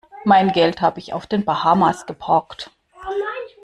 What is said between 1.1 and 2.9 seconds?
auf den Bahamas geparkt.